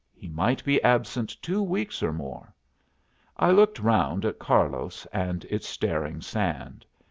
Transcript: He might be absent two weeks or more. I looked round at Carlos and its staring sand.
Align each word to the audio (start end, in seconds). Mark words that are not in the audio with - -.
He 0.15 0.27
might 0.27 0.65
be 0.65 0.81
absent 0.81 1.39
two 1.43 1.61
weeks 1.61 2.01
or 2.01 2.11
more. 2.11 2.55
I 3.37 3.51
looked 3.51 3.77
round 3.77 4.25
at 4.25 4.39
Carlos 4.39 5.05
and 5.13 5.45
its 5.45 5.67
staring 5.67 6.21
sand. 6.21 6.87